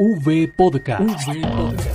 V 0.00 0.52
Podcast. 0.56 1.28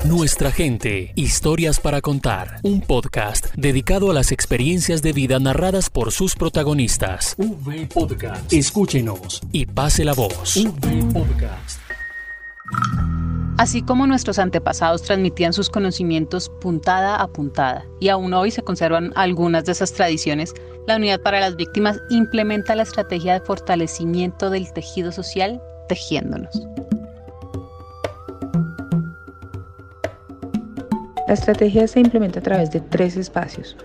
Nuestra 0.04 0.52
gente, 0.52 1.14
historias 1.16 1.80
para 1.80 2.02
contar. 2.02 2.60
Un 2.62 2.82
podcast 2.82 3.48
dedicado 3.56 4.12
a 4.12 4.14
las 4.14 4.34
experiencias 4.34 5.02
de 5.02 5.14
vida 5.14 5.40
narradas 5.40 5.90
por 5.90 6.12
sus 6.12 6.36
protagonistas. 6.36 7.34
V 7.38 7.88
Podcast. 7.94 8.52
Escúchenos 8.52 9.42
y 9.54 9.68
pase 9.68 10.04
la 10.04 10.12
voz. 10.12 10.58
V 10.58 11.14
Podcast. 11.14 11.80
Así 13.58 13.82
como 13.82 14.06
nuestros 14.06 14.38
antepasados 14.38 15.04
transmitían 15.04 15.54
sus 15.54 15.70
conocimientos 15.70 16.52
puntada 16.60 17.16
a 17.16 17.28
puntada, 17.30 17.86
y 18.02 18.10
aún 18.10 18.34
hoy 18.34 18.52
se 18.52 18.64
conservan 18.64 19.14
algunas 19.16 19.64
de 19.64 19.72
esas 19.72 19.94
tradiciones, 19.94 20.54
la 20.88 20.98
Unidad 20.98 21.22
para 21.22 21.40
las 21.40 21.56
Víctimas 21.56 21.98
implementa 22.10 22.76
la 22.76 22.84
estrategia 22.84 23.40
de 23.40 23.46
fortalecimiento 23.46 24.50
del 24.50 24.74
tejido 24.74 25.14
social 25.14 25.62
tejiéndonos. 25.88 26.68
La 31.34 31.40
estrategia 31.40 31.88
se 31.88 32.00
implementa 32.00 32.42
a 32.42 32.44
través 32.44 32.70
de 32.70 32.80
tres 32.80 33.18
espacios. 33.18 33.76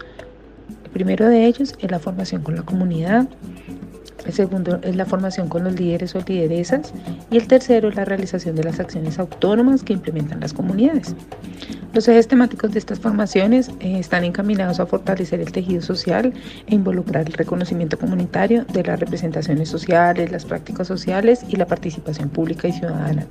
El 0.85 0.91
primero 0.91 1.27
de 1.27 1.47
ellos 1.47 1.75
es 1.79 1.91
la 1.91 1.99
formación 1.99 2.43
con 2.43 2.57
la 2.57 2.63
comunidad, 2.63 3.27
el 4.27 4.33
segundo 4.35 4.79
es 4.83 4.95
la 4.95 5.07
formación 5.07 5.49
con 5.49 5.65
los 5.65 5.73
líderes 5.73 6.15
o 6.15 6.21
lideresas 6.21 6.93
y 7.31 7.39
el 7.39 7.47
tercero 7.47 7.89
es 7.89 7.97
la 7.97 8.05
realización 8.05 8.55
de 8.55 8.65
las 8.65 8.81
acciones 8.81 9.19
autónomas 9.19 9.83
que 9.83 9.95
implementan 9.95 10.41
las 10.41 10.53
comunidades. 10.53 11.17
Los 11.95 12.07
ejes 12.07 12.29
temáticos 12.29 12.73
de 12.73 12.81
estas 12.81 13.01
formaciones 13.01 13.71
eh, 13.81 13.99
están 13.99 14.25
encaminados 14.25 14.79
a 14.79 14.85
fortalecer 14.85 15.41
el 15.41 15.51
tejido 15.51 15.81
social 15.81 16.35
e 16.67 16.75
involucrar 16.75 17.29
el 17.29 17.33
reconocimiento 17.33 17.99
comunitario 17.99 18.67
de 18.67 18.83
las 18.83 19.01
representaciones 19.01 19.71
sociales, 19.71 20.31
las 20.31 20.45
prácticas 20.45 20.87
sociales 20.87 21.47
y 21.49 21.57
la 21.57 21.67
participación 21.67 22.29
pública 22.29 22.69
y 22.69 22.73
ciudadana 22.73 23.27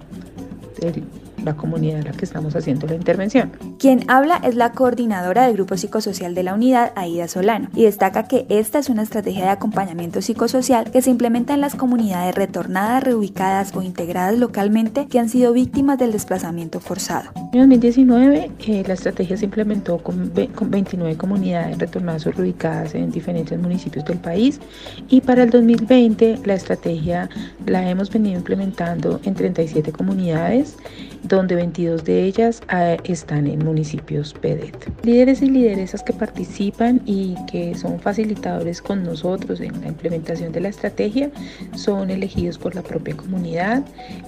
la 1.43 1.55
comunidad 1.55 1.99
en 1.99 2.05
la 2.05 2.11
que 2.11 2.25
estamos 2.25 2.55
haciendo 2.55 2.87
la 2.87 2.95
intervención. 2.95 3.51
Quien 3.79 4.09
habla 4.09 4.41
es 4.43 4.55
la 4.55 4.71
coordinadora 4.71 5.45
del 5.45 5.53
Grupo 5.53 5.77
Psicosocial 5.77 6.33
de 6.33 6.41
la 6.41 6.55
Unidad, 6.55 6.93
Aida 6.95 7.27
Solano, 7.27 7.69
y 7.75 7.83
destaca 7.83 8.23
que 8.23 8.47
esta 8.49 8.79
es 8.79 8.89
una 8.89 9.03
estrategia 9.03 9.43
de 9.43 9.49
acompañamiento 9.51 10.19
psicosocial 10.23 10.89
que 10.89 11.03
se 11.03 11.11
implementa 11.11 11.53
en 11.53 11.61
las 11.61 11.75
comunidades 11.75 12.33
retornadas, 12.33 13.03
reubicadas 13.03 13.75
o 13.75 13.83
integradas 13.83 14.39
localmente 14.39 15.05
que 15.05 15.19
han 15.19 15.29
sido 15.29 15.53
víctimas 15.53 15.99
del 15.99 16.11
desplazamiento 16.11 16.79
forzado. 16.79 17.29
En 17.53 17.59
2019, 17.59 18.51
eh, 18.65 18.83
la 18.87 18.95
estrategia 18.95 19.37
se 19.37 19.45
implementó 19.45 19.99
con, 19.99 20.31
con 20.55 20.71
29 20.71 21.15
comunidades 21.15 21.77
retornadas 21.77 22.25
o 22.25 22.31
reubicadas 22.31 22.95
en 22.95 23.11
diferentes 23.11 23.59
municipios 23.59 24.05
del 24.05 24.17
país 24.17 24.59
y 25.07 25.21
para 25.21 25.43
el 25.43 25.51
2020 25.51 26.39
la 26.45 26.55
estrategia 26.55 27.29
la 27.67 27.87
hemos 27.87 28.09
venido 28.09 28.37
implementando 28.37 29.19
en 29.23 29.35
37 29.35 29.91
comunidades 29.91 30.77
donde 31.23 31.55
22 31.55 32.03
de 32.03 32.23
ellas 32.23 32.61
ah, 32.69 32.97
están 33.03 33.47
en 33.47 33.66
municipios 33.67 34.33
PEDET. 34.33 34.89
Líderes 35.03 35.41
y 35.41 35.49
lideresas 35.49 36.01
que 36.01 36.13
participan 36.13 37.01
y 37.05 37.35
que 37.51 37.75
son 37.75 37.99
facilitadores 37.99 38.81
con 38.81 39.03
nosotros 39.03 39.59
en 39.59 39.79
la 39.81 39.87
implementación 39.87 40.51
de 40.51 40.61
la 40.61 40.69
estrategia 40.69 41.29
son 41.75 42.09
elegidos 42.09 42.57
por 42.57 42.75
la 42.75 42.81
propia 42.81 43.15
comunidad. 43.15 43.83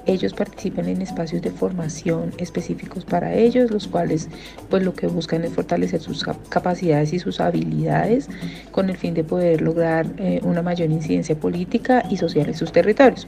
Ellos 0.06 0.34
participan 0.34 0.88
en 0.90 1.02
espacios 1.02 1.42
de 1.42 1.52
formación 1.52 2.34
específicos 2.38 3.06
para 3.06 3.34
ellos, 3.34 3.72
los 3.72 3.88
cuales 3.88 4.28
pues 4.70 4.84
lo 4.84 4.94
que 4.94 5.08
buscan 5.08 5.44
es 5.44 5.54
fortalecer 5.54 6.02
sus 6.02 6.24
capacidades 6.50 7.14
y 7.14 7.20
sus 7.20 7.40
habilidades 7.40 8.30
con 8.72 8.90
el 8.90 8.98
fin 8.98 9.14
de 9.14 9.24
poder 9.24 9.62
lograr 9.62 10.06
eh, 10.18 10.42
una 10.44 10.62
mayor 10.62 10.90
incidencia 10.92 11.36
política 11.36 12.04
y 12.10 12.18
social 12.18 12.48
en 12.48 12.56
sus 12.56 12.72
territorios. 12.72 13.28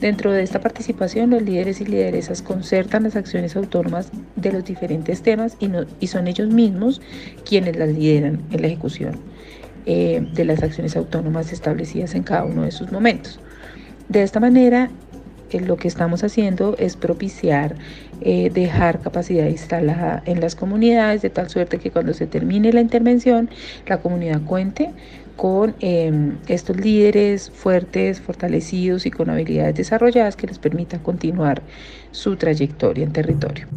Dentro 0.00 0.30
de 0.30 0.44
esta 0.44 0.60
participación, 0.60 1.30
los 1.30 1.42
líderes 1.42 1.80
y 1.80 1.84
lideresas 1.84 2.40
concertan 2.40 3.02
las 3.02 3.16
acciones 3.16 3.56
autónomas 3.56 4.10
de 4.36 4.52
los 4.52 4.64
diferentes 4.64 5.22
temas 5.22 5.37
y, 5.60 5.70
y 6.00 6.06
son 6.06 6.28
ellos 6.28 6.48
mismos 6.48 7.00
quienes 7.44 7.76
las 7.76 7.88
lideran 7.88 8.42
en 8.50 8.60
la 8.60 8.66
ejecución 8.66 9.18
eh, 9.90 10.26
de 10.34 10.44
las 10.44 10.62
acciones 10.62 10.96
autónomas 10.96 11.50
establecidas 11.50 12.14
en 12.14 12.22
cada 12.22 12.44
uno 12.44 12.64
de 12.64 12.72
sus 12.72 12.92
momentos. 12.92 13.40
De 14.10 14.22
esta 14.22 14.38
manera, 14.38 14.90
eh, 15.50 15.60
lo 15.60 15.76
que 15.76 15.88
estamos 15.88 16.24
haciendo 16.24 16.76
es 16.78 16.94
propiciar 16.96 17.74
eh, 18.20 18.50
dejar 18.52 19.00
capacidad 19.00 19.46
instalada 19.46 20.22
en 20.26 20.40
las 20.40 20.56
comunidades 20.56 21.22
de 21.22 21.30
tal 21.30 21.48
suerte 21.48 21.78
que 21.78 21.90
cuando 21.90 22.12
se 22.12 22.26
termine 22.26 22.70
la 22.72 22.82
intervención 22.82 23.48
la 23.86 23.98
comunidad 23.98 24.42
cuente 24.42 24.90
con 25.36 25.74
em, 25.80 26.36
estos 26.48 26.76
líderes 26.76 27.50
fuertes, 27.50 28.20
fortalecidos 28.20 29.06
y 29.06 29.10
con 29.10 29.30
habilidades 29.30 29.76
desarrolladas 29.76 30.36
que 30.36 30.48
les 30.48 30.58
permitan 30.58 31.00
continuar 31.00 31.62
su 32.10 32.36
trayectoria 32.36 33.04
en 33.04 33.12
territorio. 33.12 33.68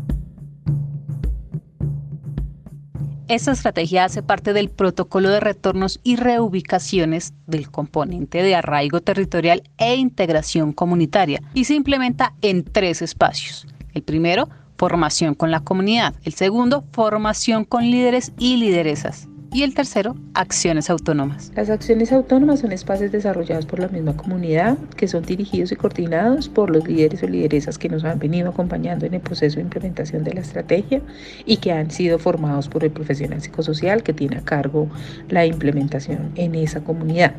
Esta 3.32 3.54
estrategia 3.54 4.04
hace 4.04 4.22
parte 4.22 4.52
del 4.52 4.70
protocolo 4.70 5.30
de 5.30 5.40
retornos 5.40 6.02
y 6.04 6.18
reubicaciones 6.18 7.34
del 7.48 7.72
componente 7.72 8.44
de 8.44 8.56
arraigo 8.56 9.00
territorial 9.00 9.64
e 9.78 9.96
integración 9.96 10.74
comunitaria 10.74 11.42
y 11.54 11.64
se 11.64 11.76
implementa 11.76 12.34
en 12.42 12.66
tres 12.66 13.02
espacios. 13.02 13.66
El 13.94 14.04
primero, 14.04 14.50
formación 14.76 15.34
con 15.34 15.50
la 15.50 15.62
comunidad. 15.62 16.14
El 16.26 16.34
segundo, 16.34 16.84
formación 16.92 17.64
con 17.64 17.90
líderes 17.90 18.34
y 18.38 18.58
lideresas. 18.58 19.30
Y 19.54 19.64
el 19.64 19.74
tercero, 19.74 20.16
acciones 20.34 20.90
autónomas. 20.90 21.52
Las 21.58 21.70
acciones 21.70 22.14
autónomas 22.14 22.62
son 22.62 22.72
espacios 22.72 23.12
desarrollados 23.12 23.66
por 23.66 23.80
la 23.80 23.90
misma 23.90 24.16
comunidad, 24.16 24.78
que 24.96 25.10
son 25.10 25.24
dirigidos 25.24 25.74
y 25.74 25.76
coordinados 25.76 26.48
por 26.48 26.70
los 26.70 26.88
líderes 26.88 27.22
o 27.22 27.28
lideresas 27.28 27.78
que 27.78 27.90
nos 27.90 28.06
han 28.06 28.18
venido 28.18 28.50
acompañando 28.50 29.06
en 29.06 29.14
el 29.14 29.20
proceso 29.20 29.58
de 29.58 29.64
implementación 29.64 30.24
de 30.24 30.36
la 30.36 30.40
estrategia 30.40 31.02
y 31.46 31.58
que 31.58 31.74
han 31.74 31.92
sido 31.92 32.18
formados 32.18 32.70
por 32.70 32.86
el 32.86 32.92
profesional 32.92 33.42
psicosocial 33.42 34.04
que 34.04 34.14
tiene 34.14 34.38
a 34.38 34.42
cargo 34.42 34.88
la 35.28 35.46
implementación 35.46 36.32
en 36.36 36.56
esa 36.56 36.80
comunidad. 36.82 37.34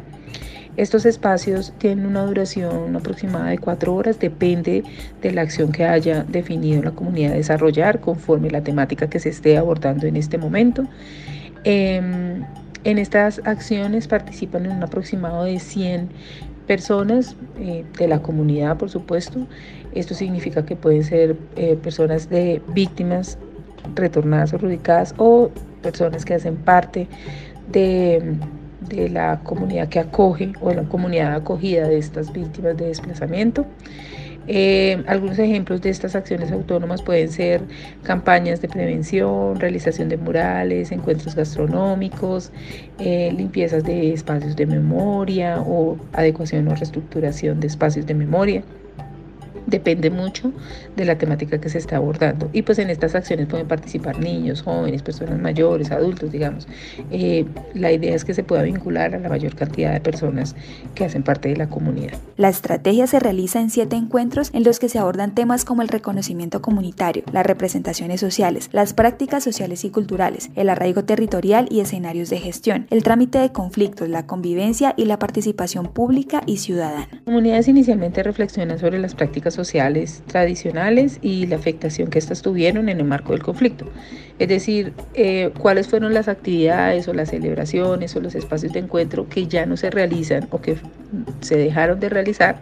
Estos 0.76 1.06
espacios 1.06 1.72
tienen 1.78 2.04
una 2.04 2.26
duración 2.26 2.94
aproximada 2.94 3.48
de 3.50 3.58
cuatro 3.58 3.94
horas, 3.94 4.18
depende 4.18 4.84
de 5.22 5.32
la 5.32 5.40
acción 5.40 5.72
que 5.72 5.84
haya 5.84 6.24
definido 6.24 6.82
la 6.82 6.90
comunidad 6.90 7.32
desarrollar 7.32 8.00
conforme 8.00 8.50
la 8.50 8.62
temática 8.62 9.08
que 9.08 9.18
se 9.18 9.30
esté 9.30 9.56
abordando 9.56 10.06
en 10.06 10.16
este 10.16 10.36
momento. 10.36 10.86
Em, 11.64 12.44
en 12.84 12.98
estas 12.98 13.40
acciones 13.44 14.08
participan 14.08 14.66
en 14.66 14.72
un 14.72 14.82
aproximado 14.82 15.44
de 15.44 15.58
100 15.58 16.08
personas 16.66 17.36
eh, 17.58 17.84
de 17.98 18.08
la 18.08 18.20
comunidad, 18.20 18.76
por 18.76 18.90
supuesto. 18.90 19.46
Esto 19.94 20.14
significa 20.14 20.64
que 20.64 20.74
pueden 20.74 21.04
ser 21.04 21.36
eh, 21.56 21.76
personas 21.76 22.28
de 22.28 22.62
víctimas 22.74 23.38
retornadas 23.94 24.52
o 24.52 24.58
radicadas 24.58 25.14
o 25.18 25.50
personas 25.82 26.24
que 26.24 26.34
hacen 26.34 26.56
parte 26.56 27.08
de, 27.70 28.36
de 28.88 29.08
la 29.08 29.40
comunidad 29.44 29.88
que 29.88 29.98
acoge 30.00 30.52
o 30.60 30.70
de 30.70 30.76
la 30.76 30.84
comunidad 30.84 31.34
acogida 31.34 31.86
de 31.86 31.98
estas 31.98 32.32
víctimas 32.32 32.76
de 32.76 32.86
desplazamiento. 32.86 33.66
Eh, 34.48 35.02
algunos 35.06 35.38
ejemplos 35.38 35.80
de 35.82 35.90
estas 35.90 36.14
acciones 36.16 36.50
autónomas 36.50 37.02
pueden 37.02 37.30
ser 37.30 37.62
campañas 38.02 38.60
de 38.60 38.68
prevención, 38.68 39.58
realización 39.60 40.08
de 40.08 40.16
murales, 40.16 40.90
encuentros 40.92 41.34
gastronómicos, 41.34 42.50
eh, 42.98 43.32
limpiezas 43.36 43.84
de 43.84 44.12
espacios 44.12 44.56
de 44.56 44.66
memoria 44.66 45.60
o 45.60 45.96
adecuación 46.12 46.68
o 46.68 46.74
reestructuración 46.74 47.60
de 47.60 47.66
espacios 47.68 48.06
de 48.06 48.14
memoria 48.14 48.62
depende 49.72 50.10
mucho 50.10 50.52
de 50.96 51.04
la 51.04 51.18
temática 51.18 51.60
que 51.60 51.68
se 51.68 51.78
está 51.78 51.96
abordando. 51.96 52.48
Y 52.52 52.62
pues 52.62 52.78
en 52.78 52.90
estas 52.90 53.14
acciones 53.14 53.46
pueden 53.46 53.66
participar 53.66 54.20
niños, 54.20 54.62
jóvenes, 54.62 55.02
personas 55.02 55.40
mayores, 55.40 55.90
adultos, 55.90 56.30
digamos. 56.30 56.68
Eh, 57.10 57.46
la 57.74 57.90
idea 57.90 58.14
es 58.14 58.24
que 58.24 58.34
se 58.34 58.44
pueda 58.44 58.62
vincular 58.62 59.14
a 59.14 59.18
la 59.18 59.28
mayor 59.28 59.56
cantidad 59.56 59.92
de 59.92 60.00
personas 60.00 60.54
que 60.94 61.04
hacen 61.04 61.22
parte 61.22 61.48
de 61.48 61.56
la 61.56 61.68
comunidad. 61.68 62.12
La 62.36 62.50
estrategia 62.50 63.06
se 63.06 63.18
realiza 63.18 63.60
en 63.60 63.70
siete 63.70 63.96
encuentros 63.96 64.50
en 64.52 64.62
los 64.62 64.78
que 64.78 64.88
se 64.88 64.98
abordan 64.98 65.34
temas 65.34 65.64
como 65.64 65.82
el 65.82 65.88
reconocimiento 65.88 66.60
comunitario, 66.60 67.24
las 67.32 67.46
representaciones 67.46 68.20
sociales, 68.20 68.68
las 68.72 68.92
prácticas 68.92 69.42
sociales 69.42 69.84
y 69.84 69.90
culturales, 69.90 70.50
el 70.54 70.68
arraigo 70.68 71.04
territorial 71.04 71.66
y 71.70 71.80
escenarios 71.80 72.28
de 72.28 72.38
gestión, 72.38 72.86
el 72.90 73.02
trámite 73.02 73.38
de 73.38 73.52
conflictos, 73.52 74.08
la 74.08 74.26
convivencia 74.26 74.92
y 74.98 75.06
la 75.06 75.18
participación 75.18 75.86
pública 75.86 76.42
y 76.46 76.58
ciudadana. 76.58 77.08
Comunidades 77.24 77.68
inicialmente 77.68 78.22
reflexionan 78.22 78.78
sobre 78.78 78.98
las 78.98 79.14
prácticas 79.14 79.54
sociales 79.54 79.61
tradicionales 80.26 81.18
y 81.22 81.46
la 81.46 81.56
afectación 81.56 82.08
que 82.08 82.18
éstas 82.18 82.42
tuvieron 82.42 82.88
en 82.88 82.98
el 82.98 83.04
marco 83.04 83.32
del 83.32 83.42
conflicto. 83.42 83.86
Es 84.38 84.48
decir, 84.48 84.92
eh, 85.14 85.50
cuáles 85.58 85.88
fueron 85.88 86.14
las 86.14 86.28
actividades 86.28 87.06
o 87.08 87.14
las 87.14 87.30
celebraciones 87.30 88.16
o 88.16 88.20
los 88.20 88.34
espacios 88.34 88.72
de 88.72 88.80
encuentro 88.80 89.28
que 89.28 89.46
ya 89.46 89.66
no 89.66 89.76
se 89.76 89.90
realizan 89.90 90.48
o 90.50 90.60
que 90.60 90.76
se 91.40 91.56
dejaron 91.56 92.00
de 92.00 92.08
realizar 92.08 92.60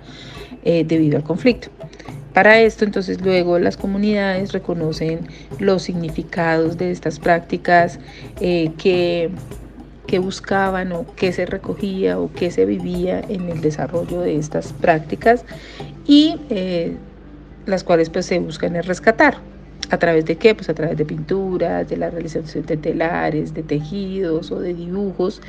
eh, 0.64 0.84
debido 0.86 1.16
al 1.16 1.24
conflicto. 1.24 1.68
Para 2.34 2.60
esto, 2.60 2.84
entonces, 2.84 3.20
luego 3.20 3.58
las 3.58 3.76
comunidades 3.76 4.52
reconocen 4.52 5.20
los 5.58 5.82
significados 5.82 6.78
de 6.78 6.92
estas 6.92 7.18
prácticas 7.18 7.98
eh, 8.40 8.70
que 8.78 9.30
que 10.10 10.18
buscaban 10.18 10.90
o 10.90 11.06
qué 11.14 11.32
se 11.32 11.46
recogía 11.46 12.18
o 12.18 12.32
qué 12.32 12.50
se 12.50 12.64
vivía 12.64 13.20
en 13.28 13.48
el 13.48 13.60
desarrollo 13.60 14.20
de 14.22 14.38
estas 14.38 14.72
prácticas 14.72 15.44
y 16.10 16.34
eh, 16.50 16.96
las 17.66 17.84
cuales 17.84 18.10
pues 18.10 18.26
se 18.26 18.40
buscan 18.40 18.74
es 18.74 18.84
rescatar. 18.86 19.38
¿A 19.90 19.96
través 19.96 20.24
de 20.24 20.34
qué? 20.36 20.56
Pues 20.56 20.68
a 20.68 20.74
través 20.74 20.98
de 20.98 21.04
pinturas, 21.04 21.88
de 21.88 21.96
la 21.96 22.10
realización 22.10 22.66
de 22.66 22.76
telares, 22.76 23.54
de 23.54 23.62
tejidos 23.62 24.50
o 24.50 24.58
de 24.58 24.74
dibujos 24.74 25.40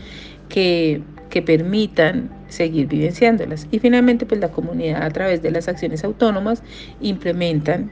que, 0.50 1.02
que 1.32 1.42
permitan 1.42 2.30
seguir 2.48 2.86
vivenciándolas. 2.86 3.68
Y 3.72 3.80
finalmente, 3.80 4.28
pues 4.28 4.40
la 4.40 4.52
comunidad 4.52 5.02
a 5.02 5.10
través 5.10 5.42
de 5.42 5.50
las 5.50 5.68
acciones 5.68 6.04
autónomas 6.04 6.62
implementan 7.02 7.90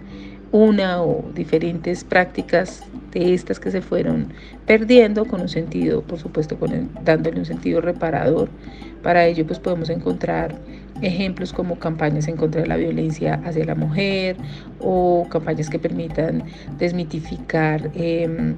una 0.51 1.01
o 1.03 1.23
diferentes 1.33 2.03
prácticas 2.03 2.83
de 3.11 3.33
estas 3.33 3.59
que 3.59 3.71
se 3.71 3.81
fueron 3.81 4.33
perdiendo 4.65 5.25
con 5.25 5.41
un 5.41 5.49
sentido, 5.49 6.01
por 6.01 6.19
supuesto, 6.19 6.57
con 6.57 6.89
dándole 7.03 7.39
un 7.39 7.45
sentido 7.45 7.81
reparador. 7.81 8.49
Para 9.03 9.25
ello, 9.25 9.45
pues 9.45 9.59
podemos 9.59 9.89
encontrar 9.89 10.55
ejemplos 11.01 11.53
como 11.53 11.79
campañas 11.79 12.27
en 12.27 12.35
contra 12.35 12.61
de 12.61 12.67
la 12.67 12.75
violencia 12.75 13.41
hacia 13.45 13.63
la 13.65 13.75
mujer 13.75 14.35
o 14.79 15.27
campañas 15.29 15.69
que 15.69 15.79
permitan 15.79 16.43
desmitificar 16.77 17.89
eh, 17.95 18.55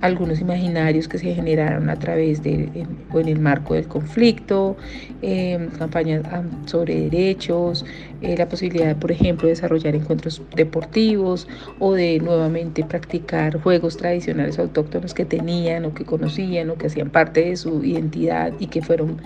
algunos 0.00 0.40
imaginarios 0.40 1.08
que 1.08 1.18
se 1.18 1.34
generaron 1.34 1.90
a 1.90 1.96
través 1.96 2.42
de 2.42 2.86
o 3.12 3.20
en 3.20 3.28
el 3.28 3.38
marco 3.38 3.74
del 3.74 3.86
conflicto, 3.86 4.76
em, 5.22 5.68
campañas 5.70 6.22
sobre 6.66 7.08
derechos, 7.08 7.84
eh, 8.22 8.36
la 8.36 8.48
posibilidad, 8.48 8.96
por 8.96 9.12
ejemplo, 9.12 9.46
de 9.46 9.54
desarrollar 9.54 9.94
encuentros 9.94 10.42
deportivos 10.54 11.48
o 11.78 11.92
de 11.94 12.18
nuevamente 12.20 12.84
practicar 12.84 13.60
juegos 13.60 13.96
tradicionales 13.96 14.58
autóctonos 14.58 15.14
que 15.14 15.24
tenían 15.24 15.84
o 15.84 15.94
que 15.94 16.04
conocían 16.04 16.70
o 16.70 16.74
que 16.76 16.86
hacían 16.86 17.10
parte 17.10 17.44
de 17.44 17.56
su 17.56 17.84
identidad 17.84 18.52
y 18.58 18.66
que 18.68 18.82
fueron 18.82 19.20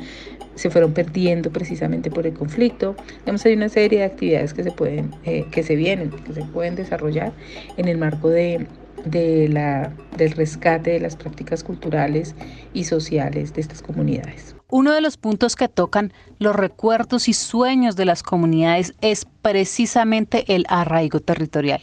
se 0.54 0.70
fueron 0.70 0.92
perdiendo 0.92 1.50
precisamente 1.50 2.10
por 2.10 2.26
el 2.28 2.34
conflicto. 2.34 2.94
Digamos, 3.20 3.44
hay 3.44 3.54
una 3.54 3.68
serie 3.68 3.98
de 3.98 4.04
actividades 4.04 4.54
que 4.54 4.62
se 4.62 4.70
pueden, 4.70 5.10
eh, 5.24 5.46
que 5.50 5.64
se 5.64 5.74
vienen, 5.74 6.10
que 6.10 6.32
se 6.32 6.42
pueden 6.44 6.76
desarrollar 6.76 7.32
en 7.76 7.88
el 7.88 7.98
marco 7.98 8.28
de 8.28 8.66
de 9.04 9.48
la, 9.48 9.92
del 10.16 10.32
rescate 10.32 10.92
de 10.92 11.00
las 11.00 11.16
prácticas 11.16 11.64
culturales 11.64 12.34
y 12.72 12.84
sociales 12.84 13.54
de 13.54 13.60
estas 13.60 13.82
comunidades. 13.82 14.56
Uno 14.68 14.92
de 14.92 15.00
los 15.00 15.16
puntos 15.16 15.56
que 15.56 15.68
tocan 15.68 16.12
los 16.38 16.56
recuerdos 16.56 17.28
y 17.28 17.32
sueños 17.32 17.96
de 17.96 18.06
las 18.06 18.22
comunidades 18.22 18.94
es 19.00 19.26
precisamente 19.42 20.44
el 20.54 20.64
arraigo 20.68 21.20
territorial. 21.20 21.80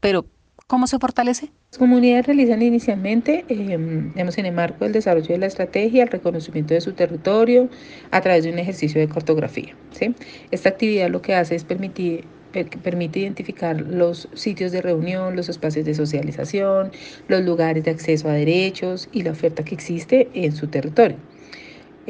Pero, 0.00 0.26
¿cómo 0.66 0.86
se 0.86 0.98
fortalece? 0.98 1.50
Las 1.70 1.78
comunidades 1.78 2.26
realizan 2.26 2.62
inicialmente, 2.62 3.44
eh, 3.48 3.72
en 3.74 4.46
el 4.46 4.52
marco 4.52 4.84
del 4.84 4.92
desarrollo 4.92 5.28
de 5.28 5.38
la 5.38 5.46
estrategia, 5.46 6.04
el 6.04 6.08
reconocimiento 6.08 6.74
de 6.74 6.80
su 6.80 6.92
territorio 6.92 7.68
a 8.10 8.20
través 8.20 8.44
de 8.44 8.52
un 8.52 8.58
ejercicio 8.58 9.00
de 9.00 9.08
cartografía. 9.08 9.74
¿sí? 9.90 10.14
Esta 10.50 10.70
actividad 10.70 11.10
lo 11.10 11.20
que 11.20 11.34
hace 11.34 11.56
es 11.56 11.64
permitir 11.64 12.24
permite 12.64 13.20
identificar 13.20 13.80
los 13.80 14.28
sitios 14.34 14.72
de 14.72 14.82
reunión, 14.82 15.36
los 15.36 15.48
espacios 15.48 15.84
de 15.84 15.94
socialización, 15.94 16.92
los 17.26 17.42
lugares 17.44 17.84
de 17.84 17.90
acceso 17.90 18.28
a 18.28 18.32
derechos 18.32 19.08
y 19.12 19.22
la 19.22 19.32
oferta 19.32 19.64
que 19.64 19.74
existe 19.74 20.30
en 20.34 20.52
su 20.54 20.68
territorio. 20.68 21.18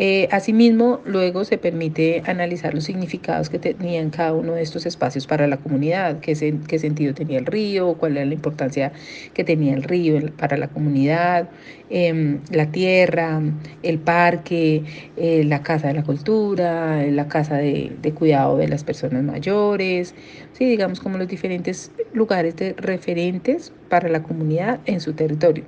Eh, 0.00 0.28
asimismo, 0.30 1.00
luego 1.04 1.44
se 1.44 1.58
permite 1.58 2.22
analizar 2.24 2.72
los 2.72 2.84
significados 2.84 3.50
que 3.50 3.58
tenían 3.58 4.10
cada 4.10 4.32
uno 4.32 4.52
de 4.52 4.62
estos 4.62 4.86
espacios 4.86 5.26
para 5.26 5.48
la 5.48 5.56
comunidad, 5.56 6.20
qué, 6.20 6.36
sentido 6.36 7.14
tenía 7.14 7.36
el 7.40 7.46
río, 7.46 7.94
cuál 7.94 8.16
era 8.16 8.24
la 8.24 8.32
importancia 8.32 8.92
que 9.34 9.42
tenía 9.42 9.74
el 9.74 9.82
río 9.82 10.20
para 10.36 10.56
la 10.56 10.68
comunidad, 10.68 11.48
em, 11.90 12.38
la 12.52 12.70
tierra, 12.70 13.42
el 13.82 13.98
parque, 13.98 14.84
eh, 15.16 15.42
la 15.42 15.62
casa 15.64 15.88
de 15.88 15.94
la 15.94 16.04
cultura, 16.04 17.04
la 17.06 17.26
casa 17.26 17.56
de, 17.56 17.90
de, 18.00 18.12
cuidado 18.14 18.56
de 18.56 18.68
las 18.68 18.84
personas 18.84 19.24
mayores, 19.24 20.14
sí, 20.52 20.64
digamos 20.66 21.00
como 21.00 21.18
los 21.18 21.26
diferentes 21.26 21.90
lugares 22.12 22.54
de 22.54 22.74
referentes 22.74 23.72
para 23.88 24.08
la 24.08 24.22
comunidad 24.22 24.78
en 24.86 25.00
su 25.00 25.14
territorio. 25.14 25.64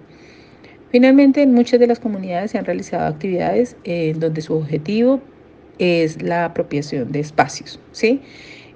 Finalmente, 0.90 1.42
en 1.42 1.54
muchas 1.54 1.78
de 1.78 1.86
las 1.86 2.00
comunidades 2.00 2.50
se 2.50 2.58
han 2.58 2.64
realizado 2.64 3.06
actividades 3.06 3.76
en 3.84 4.18
donde 4.18 4.40
su 4.40 4.54
objetivo 4.54 5.20
es 5.78 6.20
la 6.22 6.44
apropiación 6.44 7.12
de 7.12 7.20
espacios, 7.20 7.80
¿sí? 7.92 8.20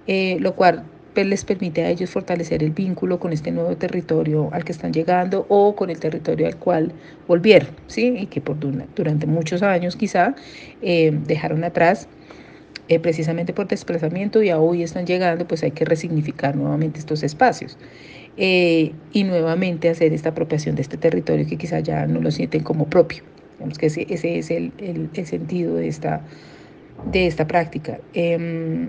Eh, 0.07 0.37
lo 0.41 0.55
cual 0.55 0.85
pues, 1.15 1.27
les 1.27 1.45
permite 1.45 1.83
a 1.83 1.91
ellos 1.91 2.11
fortalecer 2.11 2.63
el 2.63 2.71
vínculo 2.71 3.19
con 3.19 3.33
este 3.33 3.51
nuevo 3.51 3.77
territorio 3.77 4.49
al 4.53 4.65
que 4.65 4.73
están 4.73 4.93
llegando 4.93 5.47
o 5.49 5.75
con 5.75 5.91
el 5.91 5.99
territorio 5.99 6.47
al 6.47 6.57
cual 6.57 6.93
volvieron, 7.27 7.71
¿sí? 7.87 8.15
y 8.19 8.27
que 8.27 8.41
por, 8.41 8.57
durante 8.95 9.27
muchos 9.27 9.63
años 9.63 9.97
quizá 9.97 10.35
eh, 10.83 11.13
dejaron 11.27 11.65
atrás. 11.65 12.09
Eh, 12.89 13.01
precisamente 13.01 13.55
por 13.55 13.67
desplazamiento 13.67 14.43
y 14.43 14.53
hoy 14.53 14.83
están 14.83 15.07
llegando, 15.07 15.49
pues 15.49 15.63
hay 15.63 15.71
que 15.71 15.87
resignificar 15.87 16.55
nuevamente 16.55 16.99
estos 16.99 17.23
espacios. 17.23 17.79
Eh, 18.37 18.93
y 19.13 19.23
nuevamente 19.23 19.89
hacer 19.89 20.13
esta 20.13 20.31
apropiación 20.31 20.75
de 20.75 20.83
este 20.83 20.97
territorio 20.97 21.47
que 21.47 21.57
quizá 21.57 21.79
ya 21.79 22.07
no 22.07 22.21
lo 22.21 22.31
sienten 22.31 22.65
como 22.65 22.87
propio. 22.87 23.23
Digamos 23.59 23.79
que 23.79 23.87
ese, 23.87 24.07
ese 24.09 24.39
es 24.39 24.51
el, 24.51 24.73
el, 24.79 25.09
el, 25.15 25.27
sentido 25.27 25.77
de 25.77 25.87
esta, 25.87 26.21
de 27.13 27.27
esta 27.27 27.47
práctica. 27.47 28.01
Eh, 28.13 28.89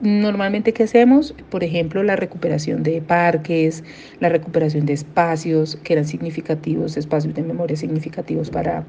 normalmente, 0.00 0.72
¿qué 0.72 0.84
hacemos? 0.84 1.34
Por 1.50 1.64
ejemplo, 1.64 2.02
la 2.02 2.16
recuperación 2.16 2.82
de 2.82 3.02
parques, 3.02 3.84
la 4.20 4.28
recuperación 4.28 4.86
de 4.86 4.94
espacios 4.94 5.76
que 5.82 5.92
eran 5.92 6.06
significativos, 6.06 6.96
espacios 6.96 7.34
de 7.34 7.42
memoria 7.42 7.76
significativos 7.76 8.50
para, 8.50 8.86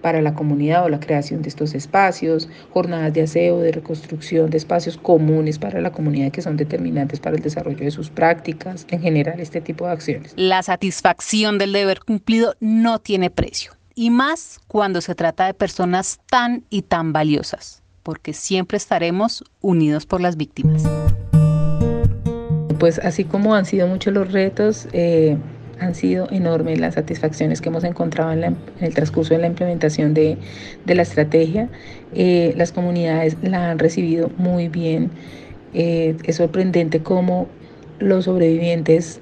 para 0.00 0.22
la 0.22 0.34
comunidad 0.34 0.84
o 0.84 0.88
la 0.88 1.00
creación 1.00 1.42
de 1.42 1.48
estos 1.48 1.74
espacios, 1.74 2.48
jornadas 2.72 3.12
de 3.12 3.22
aseo, 3.22 3.58
de 3.60 3.72
reconstrucción 3.72 4.50
de 4.50 4.58
espacios 4.58 4.96
comunes 4.96 5.58
para 5.58 5.80
la 5.80 5.92
comunidad 5.92 6.32
que 6.32 6.42
son 6.42 6.56
determinantes 6.56 7.20
para 7.20 7.36
el 7.36 7.42
desarrollo 7.42 7.84
de 7.84 7.90
sus 7.90 8.10
prácticas, 8.10 8.86
en 8.90 9.00
general 9.00 9.40
este 9.40 9.60
tipo 9.60 9.86
de 9.86 9.92
acciones. 9.92 10.32
La 10.36 10.62
satisfacción 10.62 11.58
del 11.58 11.72
deber 11.72 12.00
cumplido 12.00 12.54
no 12.60 12.98
tiene 12.98 13.30
precio, 13.30 13.72
y 13.94 14.10
más 14.10 14.60
cuando 14.68 15.00
se 15.00 15.14
trata 15.14 15.46
de 15.46 15.54
personas 15.54 16.20
tan 16.28 16.64
y 16.70 16.82
tan 16.82 17.12
valiosas, 17.12 17.82
porque 18.02 18.32
siempre 18.32 18.76
estaremos 18.76 19.44
unidos 19.60 20.06
por 20.06 20.20
las 20.20 20.36
víctimas. 20.36 20.82
Pues 22.78 22.98
así 22.98 23.24
como 23.24 23.54
han 23.54 23.66
sido 23.66 23.86
muchos 23.86 24.14
los 24.14 24.32
retos, 24.32 24.88
eh, 24.92 25.36
han 25.80 25.94
sido 25.94 26.28
enormes 26.30 26.78
las 26.78 26.94
satisfacciones 26.94 27.60
que 27.60 27.70
hemos 27.70 27.84
encontrado 27.84 28.32
en, 28.32 28.56
el 28.80 28.94
transcurso 28.94 29.34
de 29.34 29.40
la 29.40 29.46
implementación 29.46 30.14
de, 30.14 30.38
la 30.86 31.02
estrategia. 31.02 31.68
Eh, 32.14 32.54
las 32.56 32.72
comunidades 32.72 33.36
la 33.42 33.70
han 33.70 33.78
recibido 33.78 34.30
muy 34.36 34.68
bien. 34.68 35.10
Eh, 35.74 36.16
es 36.24 36.36
sorprendente 36.36 37.00
cómo 37.00 37.48
los 37.98 38.26
sobrevivientes 38.26 39.20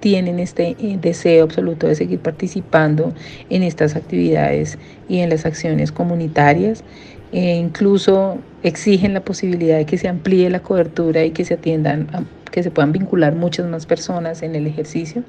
tienen 0.00 0.38
este 0.38 0.76
eh, 0.78 0.98
deseo 1.00 1.44
absoluto 1.44 1.86
de 1.86 1.94
seguir 1.94 2.18
participando 2.18 3.14
en 3.48 3.62
estas 3.62 3.96
actividades 3.96 4.78
y 5.08 5.20
en 5.20 5.30
las 5.30 5.46
acciones 5.46 5.92
comunitarias. 5.92 6.84
E 7.32 7.56
incluso 7.56 8.38
exigen 8.62 9.14
la 9.14 9.20
posibilidad 9.20 9.76
de 9.76 9.86
que 9.86 9.98
se 9.98 10.08
amplíe 10.08 10.48
la 10.50 10.60
cobertura 10.60 11.24
y 11.24 11.30
que 11.30 11.44
se 11.44 11.54
atiendan, 11.54 12.06
que 12.50 12.62
se 12.62 12.70
puedan 12.70 12.92
vincular 12.92 13.34
muchas 13.34 13.66
más 13.66 13.86
personas 13.86 14.42
en 14.42 14.54
el 14.54 14.66
ejercicio. 14.66 15.24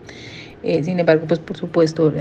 Eh, 0.64 0.84
sin 0.84 1.00
embargo, 1.00 1.26
pues 1.28 1.40
por 1.40 1.58
supuesto, 1.58 2.12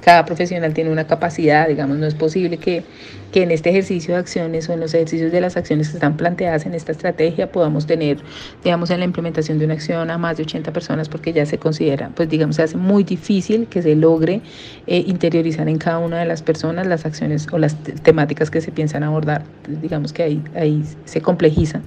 cada 0.00 0.24
profesional 0.24 0.72
tiene 0.72 0.90
una 0.90 1.06
capacidad, 1.06 1.66
digamos, 1.66 1.98
no 1.98 2.06
es 2.06 2.14
posible 2.14 2.56
que, 2.56 2.84
que 3.32 3.42
en 3.42 3.50
este 3.50 3.70
ejercicio 3.70 4.14
de 4.14 4.20
acciones 4.20 4.68
o 4.68 4.72
en 4.72 4.80
los 4.80 4.94
ejercicios 4.94 5.32
de 5.32 5.40
las 5.40 5.56
acciones 5.56 5.88
que 5.88 5.94
están 5.94 6.16
planteadas 6.16 6.64
en 6.64 6.74
esta 6.74 6.92
estrategia 6.92 7.50
podamos 7.50 7.86
tener, 7.86 8.18
digamos, 8.62 8.90
en 8.90 9.00
la 9.00 9.04
implementación 9.04 9.58
de 9.58 9.64
una 9.64 9.74
acción 9.74 10.10
a 10.10 10.18
más 10.18 10.36
de 10.36 10.44
80 10.44 10.72
personas 10.72 11.08
porque 11.08 11.32
ya 11.32 11.44
se 11.44 11.58
considera, 11.58 12.10
pues 12.14 12.28
digamos, 12.28 12.56
se 12.56 12.62
hace 12.62 12.76
muy 12.76 13.02
difícil 13.02 13.66
que 13.66 13.82
se 13.82 13.96
logre 13.96 14.42
eh, 14.86 15.04
interiorizar 15.06 15.68
en 15.68 15.78
cada 15.78 15.98
una 15.98 16.20
de 16.20 16.26
las 16.26 16.42
personas 16.42 16.86
las 16.86 17.04
acciones 17.04 17.48
o 17.52 17.58
las 17.58 17.76
temáticas 18.02 18.50
que 18.50 18.60
se 18.60 18.70
piensan 18.70 19.02
abordar. 19.02 19.42
digamos 19.82 20.12
que 20.12 20.22
ahí, 20.22 20.42
ahí 20.54 20.84
se 21.04 21.20
complejiza. 21.20 21.80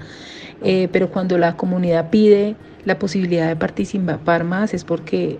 Eh, 0.64 0.90
pero 0.92 1.10
cuando 1.10 1.38
la 1.38 1.56
comunidad 1.56 2.10
pide 2.10 2.56
la 2.86 3.00
posibilidad 3.00 3.48
de 3.48 3.56
participar 3.56 4.44
más 4.44 4.74
es 4.74 4.84
porque 4.84 5.40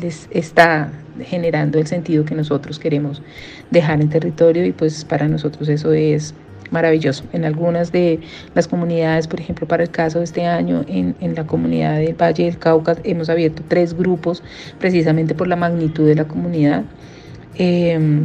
les 0.00 0.28
está 0.30 0.90
generando 1.20 1.78
el 1.78 1.86
sentido 1.86 2.24
que 2.24 2.34
nosotros 2.34 2.78
queremos 2.78 3.22
dejar 3.70 4.00
en 4.00 4.08
territorio 4.08 4.64
y 4.64 4.72
pues 4.72 5.04
para 5.04 5.28
nosotros 5.28 5.68
eso 5.68 5.92
es 5.92 6.34
maravilloso. 6.70 7.24
En 7.32 7.44
algunas 7.44 7.92
de 7.92 8.20
las 8.54 8.66
comunidades, 8.66 9.28
por 9.28 9.40
ejemplo, 9.40 9.68
para 9.68 9.82
el 9.82 9.90
caso 9.90 10.18
de 10.18 10.24
este 10.24 10.46
año, 10.46 10.84
en, 10.88 11.14
en, 11.20 11.34
la 11.34 11.46
comunidad 11.46 11.98
del 11.98 12.14
Valle 12.14 12.44
del 12.44 12.58
Cauca, 12.58 12.96
hemos 13.04 13.28
abierto 13.28 13.62
tres 13.68 13.94
grupos 13.94 14.42
precisamente 14.78 15.34
por 15.34 15.48
la 15.48 15.56
magnitud 15.56 16.06
de 16.06 16.14
la 16.14 16.24
comunidad. 16.24 16.84
Eh, 17.56 18.24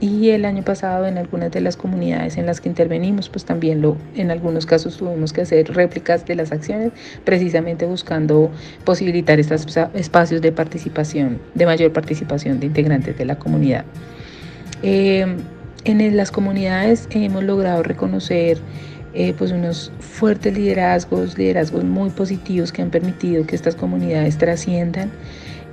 y 0.00 0.30
el 0.30 0.46
año 0.46 0.62
pasado 0.62 1.06
en 1.06 1.18
algunas 1.18 1.50
de 1.52 1.60
las 1.60 1.76
comunidades 1.76 2.38
en 2.38 2.46
las 2.46 2.60
que 2.60 2.68
intervenimos, 2.68 3.28
pues 3.28 3.44
también 3.44 3.82
lo, 3.82 3.96
en 4.16 4.30
algunos 4.30 4.64
casos 4.64 4.96
tuvimos 4.96 5.32
que 5.32 5.42
hacer 5.42 5.72
réplicas 5.74 6.24
de 6.24 6.36
las 6.36 6.52
acciones, 6.52 6.92
precisamente 7.24 7.84
buscando 7.84 8.50
posibilitar 8.84 9.38
estos 9.38 9.66
espacios 9.94 10.40
de 10.40 10.52
participación, 10.52 11.38
de 11.54 11.66
mayor 11.66 11.92
participación 11.92 12.60
de 12.60 12.66
integrantes 12.66 13.18
de 13.18 13.24
la 13.26 13.38
comunidad. 13.38 13.84
Eh, 14.82 15.26
en 15.84 16.16
las 16.16 16.30
comunidades 16.30 17.06
hemos 17.10 17.44
logrado 17.44 17.82
reconocer 17.82 18.58
eh, 19.12 19.34
pues 19.36 19.50
unos 19.50 19.90
fuertes 19.98 20.56
liderazgos, 20.56 21.36
liderazgos 21.36 21.84
muy 21.84 22.10
positivos 22.10 22.70
que 22.70 22.80
han 22.80 22.90
permitido 22.90 23.44
que 23.44 23.56
estas 23.56 23.74
comunidades 23.74 24.38
trasciendan. 24.38 25.10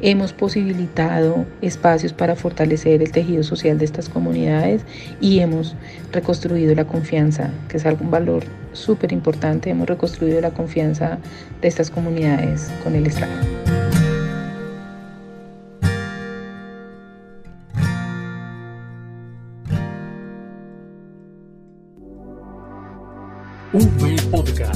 Hemos 0.02 0.32
posibilitado 0.32 1.46
espacios 1.62 2.14
para 2.14 2.36
fortalecer 2.36 3.02
el 3.02 3.12
tejido 3.12 3.44
social 3.44 3.80
de 3.80 3.86
estas 3.86 4.10
comunidades 4.10 4.84
y 5.20 5.40
hemos 5.40 5.76
reconstruido 6.12 6.76
la 6.76 6.86
confianza, 6.86 7.52
que 7.68 7.78
es 7.78 7.86
algún 7.86 8.12
valor 8.12 8.44
súper 8.74 9.12
importante. 9.12 9.72
Hemos 9.72 9.88
reconstruido 9.88 10.40
la 10.40 10.52
confianza 10.52 11.18
de 11.62 11.68
estas 11.68 11.90
comunidades 11.90 12.72
con 12.84 12.96
el 12.96 13.08
Estado. 13.08 13.34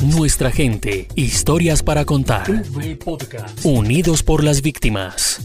Nuestra 0.01 0.49
gente, 0.49 1.07
historias 1.15 1.83
para 1.83 2.05
contar. 2.05 2.47
Unidos 3.63 4.23
por 4.23 4.43
las 4.43 4.63
víctimas. 4.63 5.39